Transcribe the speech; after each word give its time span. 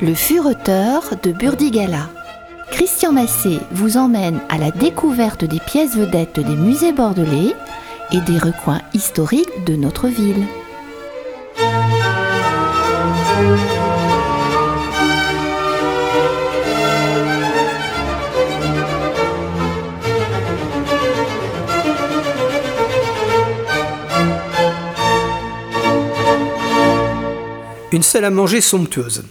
Le 0.00 0.14
fureteur 0.14 1.02
de 1.24 1.32
Burdigala. 1.32 2.08
Christian 2.70 3.10
Massé 3.10 3.58
vous 3.72 3.96
emmène 3.96 4.38
à 4.48 4.56
la 4.56 4.70
découverte 4.70 5.44
des 5.44 5.58
pièces 5.58 5.96
vedettes 5.96 6.38
des 6.38 6.54
musées 6.54 6.92
bordelais 6.92 7.52
et 8.12 8.20
des 8.20 8.38
recoins 8.38 8.80
historiques 8.94 9.64
de 9.66 9.74
notre 9.74 10.06
ville. 10.06 10.46
Une 27.90 28.02
salle 28.02 28.26
à 28.26 28.30
manger 28.30 28.60
somptueuse. 28.60 29.24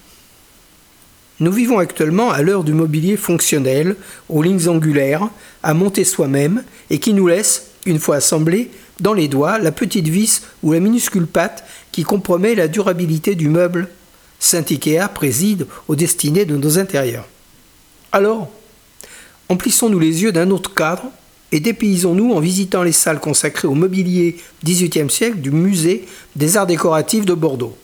Nous 1.40 1.52
vivons 1.52 1.77
actuellement 1.77 2.32
à 2.32 2.41
l'heure 2.41 2.64
du 2.64 2.73
mobilier 2.73 3.16
fonctionnel, 3.16 3.96
aux 4.27 4.41
lignes 4.41 4.68
angulaires, 4.68 5.30
à 5.62 5.73
monter 5.76 6.04
soi-même, 6.04 6.63
et 6.90 7.00
qui 7.00 7.13
nous 7.13 7.27
laisse, 7.27 7.68
une 7.86 8.00
fois 8.00 8.16
assemblé, 8.16 8.72
dans 9.00 9.13
les 9.13 9.27
doigts 9.27 9.60
la 9.60 9.72
petite 9.72 10.08
vis 10.08 10.41
ou 10.63 10.73
la 10.73 10.80
minuscule 10.80 11.27
patte 11.27 11.63
qui 11.91 12.04
compromet 12.04 12.55
la 12.55 12.68
durabilité 12.68 13.36
du 13.36 13.50
meuble. 13.50 13.90
Saint 14.40 14.66
Ikea 14.68 15.08
préside 15.13 15.68
aux 15.88 15.96
destinées 15.96 16.46
de 16.46 16.58
nos 16.58 16.80
intérieurs. 16.80 17.27
Alors, 18.12 18.49
emplissons-nous 19.49 19.99
les 19.99 20.24
yeux 20.24 20.32
d'un 20.32 20.49
autre 20.49 20.74
cadre 20.74 21.05
et 21.52 21.60
dépaysons-nous 21.60 22.34
en 22.34 22.40
visitant 22.40 22.84
les 22.84 22.91
salles 22.91 23.20
consacrées 23.20 23.68
au 23.68 23.76
mobilier 23.76 24.38
XVIIIe 24.66 25.10
siècle 25.10 25.38
du 25.38 25.51
musée 25.51 26.05
des 26.35 26.57
arts 26.57 26.68
décoratifs 26.68 27.26
de 27.26 27.34
Bordeaux. 27.34 27.77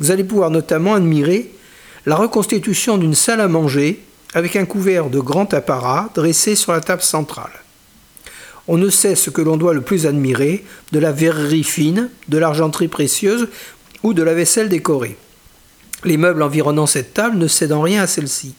Vous 0.00 0.10
allez 0.10 0.24
pouvoir 0.24 0.50
notamment 0.50 0.94
admirer 0.94 1.50
la 2.06 2.16
reconstitution 2.16 2.98
d'une 2.98 3.14
salle 3.14 3.40
à 3.40 3.48
manger 3.48 4.02
avec 4.34 4.56
un 4.56 4.64
couvert 4.64 5.10
de 5.10 5.20
grand 5.20 5.52
apparat 5.54 6.10
dressé 6.14 6.54
sur 6.54 6.72
la 6.72 6.80
table 6.80 7.02
centrale. 7.02 7.52
On 8.66 8.78
ne 8.78 8.88
sait 8.88 9.14
ce 9.14 9.30
que 9.30 9.42
l'on 9.42 9.56
doit 9.56 9.74
le 9.74 9.82
plus 9.82 10.06
admirer 10.06 10.64
de 10.92 10.98
la 10.98 11.12
verrerie 11.12 11.64
fine, 11.64 12.10
de 12.28 12.38
l'argenterie 12.38 12.88
précieuse 12.88 13.48
ou 14.02 14.14
de 14.14 14.22
la 14.22 14.34
vaisselle 14.34 14.68
décorée. 14.68 15.16
Les 16.04 16.16
meubles 16.16 16.42
environnant 16.42 16.86
cette 16.86 17.14
table 17.14 17.38
ne 17.38 17.46
cèdent 17.46 17.72
rien 17.72 18.02
à 18.02 18.06
celle-ci. 18.06 18.54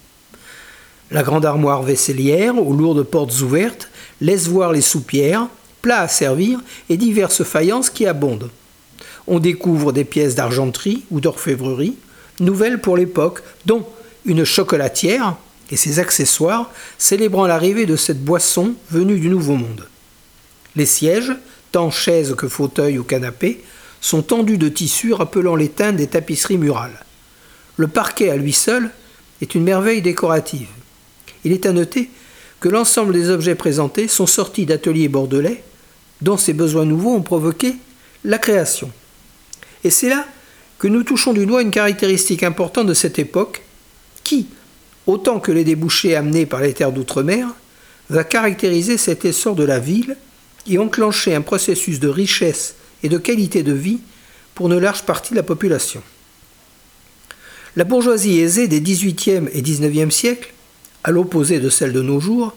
La 1.11 1.21
grande 1.21 1.45
armoire 1.45 1.83
vaisselière 1.83 2.57
aux 2.57 2.73
lourdes 2.73 3.03
portes 3.03 3.39
ouvertes 3.41 3.89
laisse 4.21 4.47
voir 4.47 4.71
les 4.71 4.81
soupières, 4.81 5.47
plats 5.81 6.01
à 6.01 6.07
servir 6.07 6.59
et 6.89 6.97
diverses 6.97 7.43
faïences 7.43 7.91
qui 7.91 8.07
abondent. 8.07 8.49
On 9.27 9.39
découvre 9.39 9.91
des 9.91 10.03
pièces 10.03 10.35
d'argenterie 10.35 11.03
ou 11.11 11.19
d'orfèvrerie, 11.19 11.95
nouvelle 12.39 12.81
pour 12.81 12.97
l'époque, 12.97 13.41
dont 13.65 13.85
une 14.25 14.45
chocolatière 14.45 15.35
et 15.71 15.77
ses 15.77 15.99
accessoires 15.99 16.71
célébrant 16.97 17.47
l'arrivée 17.47 17.85
de 17.85 17.95
cette 17.95 18.23
boisson 18.23 18.75
venue 18.91 19.19
du 19.19 19.29
Nouveau 19.29 19.55
Monde. 19.55 19.87
Les 20.75 20.85
sièges, 20.85 21.31
tant 21.71 21.91
chaises 21.91 22.35
que 22.35 22.47
fauteuils 22.47 22.99
ou 22.99 23.03
canapés, 23.03 23.63
sont 24.01 24.21
tendus 24.21 24.57
de 24.57 24.69
tissus 24.69 25.13
rappelant 25.13 25.55
les 25.55 25.69
teintes 25.69 25.95
des 25.95 26.07
tapisseries 26.07 26.57
murales. 26.57 27.03
Le 27.77 27.87
parquet 27.87 28.29
à 28.29 28.35
lui 28.35 28.53
seul 28.53 28.91
est 29.41 29.55
une 29.55 29.63
merveille 29.63 30.01
décorative. 30.01 30.67
Il 31.43 31.51
est 31.51 31.65
à 31.65 31.71
noter 31.71 32.09
que 32.59 32.69
l'ensemble 32.69 33.13
des 33.13 33.29
objets 33.29 33.55
présentés 33.55 34.07
sont 34.07 34.27
sortis 34.27 34.65
d'ateliers 34.65 35.07
bordelais 35.07 35.63
dont 36.21 36.37
ces 36.37 36.53
besoins 36.53 36.85
nouveaux 36.85 37.15
ont 37.15 37.21
provoqué 37.21 37.75
la 38.23 38.37
création. 38.37 38.91
Et 39.83 39.89
c'est 39.89 40.09
là 40.09 40.25
que 40.77 40.87
nous 40.87 41.03
touchons 41.03 41.33
du 41.33 41.45
doigt 41.45 41.61
une 41.61 41.71
caractéristique 41.71 42.43
importante 42.43 42.87
de 42.87 42.93
cette 42.93 43.19
époque 43.19 43.61
qui, 44.23 44.47
autant 45.07 45.39
que 45.39 45.51
les 45.51 45.63
débouchés 45.63 46.15
amenés 46.15 46.45
par 46.45 46.61
les 46.61 46.73
terres 46.73 46.91
d'outre-mer, 46.91 47.47
va 48.09 48.23
caractériser 48.23 48.97
cet 48.97 49.25
essor 49.25 49.55
de 49.55 49.63
la 49.63 49.79
ville 49.79 50.17
et 50.67 50.77
enclencher 50.77 51.33
un 51.35 51.41
processus 51.41 51.99
de 51.99 52.07
richesse 52.07 52.75
et 53.03 53.09
de 53.09 53.17
qualité 53.17 53.63
de 53.63 53.73
vie 53.73 53.99
pour 54.53 54.71
une 54.71 54.79
large 54.79 55.03
partie 55.03 55.31
de 55.31 55.37
la 55.37 55.43
population. 55.43 56.01
La 57.75 57.83
bourgeoisie 57.83 58.39
aisée 58.39 58.67
des 58.67 58.81
XVIIIe 58.81 59.49
et 59.51 59.61
XIXe 59.61 60.13
siècles, 60.13 60.53
à 61.03 61.11
l'opposé 61.11 61.59
de 61.59 61.69
celle 61.69 61.93
de 61.93 62.01
nos 62.01 62.19
jours, 62.19 62.55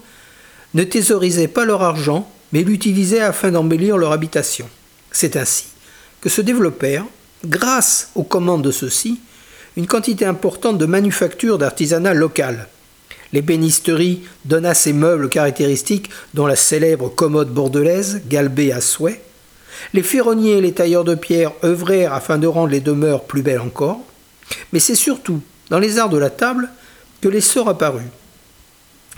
ne 0.74 0.84
thésaurisait 0.84 1.48
pas 1.48 1.64
leur 1.64 1.82
argent, 1.82 2.30
mais 2.52 2.62
l'utilisait 2.62 3.20
afin 3.20 3.50
d'embellir 3.50 3.98
leur 3.98 4.12
habitation. 4.12 4.68
C'est 5.10 5.36
ainsi 5.36 5.66
que 6.20 6.28
se 6.28 6.40
développèrent, 6.40 7.06
grâce 7.44 8.10
aux 8.14 8.24
commandes 8.24 8.62
de 8.62 8.70
ceux-ci, 8.70 9.20
une 9.76 9.86
quantité 9.86 10.24
importante 10.24 10.78
de 10.78 10.86
manufactures 10.86 11.58
d'artisanat 11.58 12.14
local. 12.14 12.68
L'ébénisterie 13.32 14.22
donna 14.44 14.74
ses 14.74 14.92
meubles 14.92 15.28
caractéristiques, 15.28 16.10
dont 16.34 16.46
la 16.46 16.56
célèbre 16.56 17.08
commode 17.10 17.52
bordelaise, 17.52 18.22
galbée 18.28 18.72
à 18.72 18.80
souhait. 18.80 19.22
Les 19.92 20.02
ferronniers 20.02 20.58
et 20.58 20.60
les 20.60 20.72
tailleurs 20.72 21.04
de 21.04 21.14
pierre 21.14 21.52
œuvrèrent 21.62 22.14
afin 22.14 22.38
de 22.38 22.46
rendre 22.46 22.72
les 22.72 22.80
demeures 22.80 23.24
plus 23.24 23.42
belles 23.42 23.60
encore. 23.60 24.00
Mais 24.72 24.80
c'est 24.80 24.94
surtout 24.94 25.40
dans 25.70 25.78
les 25.78 25.98
arts 25.98 26.08
de 26.08 26.18
la 26.18 26.30
table 26.30 26.68
que 27.20 27.28
l'essor 27.28 27.68
apparut. 27.68 28.08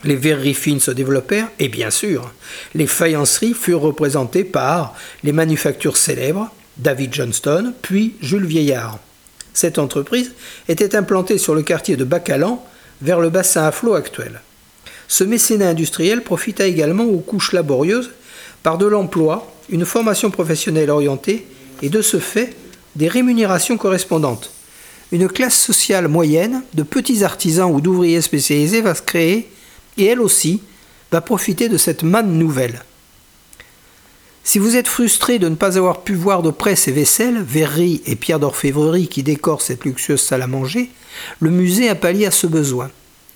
Les 0.03 0.17
verreries 0.17 0.55
fines 0.55 0.81
se 0.81 0.91
développèrent, 0.91 1.49
et 1.59 1.69
bien 1.69 1.91
sûr, 1.91 2.33
les 2.75 2.87
faïenceries 2.87 3.55
furent 3.55 3.83
représentées 3.83 4.45
par 4.45 4.95
les 5.23 5.33
manufactures 5.33 5.99
célèbres, 5.99 6.51
David 6.83 7.15
Johnston, 7.15 7.73
puis 7.83 8.15
Jules 8.21 8.47
Vieillard. 8.47 8.99
Cette 9.53 9.79
entreprise 9.79 10.33
était 10.69 10.97
implantée 10.97 11.39
sur 11.39 11.55
le 11.55 11.63
quartier 11.63 11.97
de 11.97 12.05
Bacalan, 12.05 12.65
vers 13.03 13.21
le 13.21 13.31
bassin 13.31 13.65
à 13.65 13.73
flot 13.73 13.95
actuel. 13.95 14.41
Ce 15.09 15.25
mécénat 15.25 15.71
industriel 15.71 16.23
profita 16.23 16.67
également 16.67 17.05
aux 17.05 17.19
couches 17.19 17.53
laborieuses 17.53 18.11
par 18.63 18.79
de 18.79 18.87
l'emploi, 18.87 19.53
une 19.69 19.85
formation 19.85 20.31
professionnelle 20.31 20.91
orientée 20.91 21.47
et 21.83 21.89
de 21.89 22.03
ce 22.03 22.19
fait 22.19 22.55
des 22.97 23.09
rémunérations 23.09 23.77
correspondantes. 23.77 24.51
Une 25.13 25.29
classe 25.29 25.59
sociale 25.59 26.09
moyenne 26.09 26.63
de 26.75 26.83
petits 26.83 27.25
artisans 27.25 27.73
ou 27.73 27.81
d'ouvriers 27.81 28.21
spécialisés 28.21 28.81
va 28.81 28.95
se 28.95 29.03
créer 29.03 29.51
et 29.97 30.05
elle 30.05 30.21
aussi 30.21 30.63
va 31.11 31.21
profiter 31.21 31.69
de 31.69 31.77
cette 31.77 32.05
manne 32.05 32.39
nouvelle. 32.39 32.85
Si 34.43 34.59
vous 34.59 34.77
êtes 34.77 34.89
frustré 34.89 35.39
de 35.39 35.49
ne 35.49 35.55
pas 35.55 35.77
avoir 35.77 36.01
pu 36.01 36.15
voir 36.15 36.43
de 36.43 36.51
près 36.51 36.75
ces 36.75 36.93
vaisselles, 36.93 37.43
verreries 37.43 38.03
et 38.07 38.17
pierres 38.17 38.41
d'orfèvrerie 38.41 39.09
qui 39.09 39.23
décorent 39.23 39.63
cette 39.63 39.85
luxueuse 39.85 40.21
salle 40.21 40.43
à 40.43 40.47
manger, 40.47 40.91
le 41.41 41.51
musée 41.51 41.89
a 41.89 41.95
pallié 41.95 42.27
à 42.27 42.31
ce 42.31 42.47
besoin. 42.47 42.91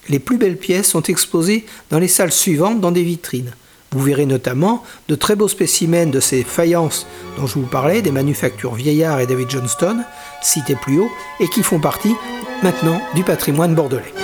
Les 0.08 0.18
plus 0.18 0.38
belles 0.38 0.56
pièces 0.56 0.88
sont 0.88 1.02
exposées 1.02 1.66
dans 1.90 1.98
les 1.98 2.08
salles 2.08 2.32
suivantes 2.32 2.80
dans 2.80 2.90
des 2.90 3.02
vitrines. 3.02 3.52
Vous 3.92 4.02
verrez 4.02 4.26
notamment 4.26 4.82
de 5.08 5.14
très 5.14 5.36
beaux 5.36 5.46
spécimens 5.46 6.10
de 6.10 6.20
ces 6.20 6.42
faïences 6.42 7.06
dont 7.38 7.46
je 7.46 7.54
vous 7.54 7.66
parlais, 7.66 8.02
des 8.02 8.10
manufactures 8.10 8.74
Vieillard 8.74 9.20
et 9.20 9.26
David 9.26 9.50
Johnston, 9.50 9.98
cités 10.42 10.74
plus 10.74 10.98
haut, 10.98 11.10
et 11.38 11.48
qui 11.48 11.62
font 11.62 11.78
partie 11.78 12.14
maintenant 12.62 13.00
du 13.14 13.22
patrimoine 13.22 13.74
bordelais. 13.74 14.23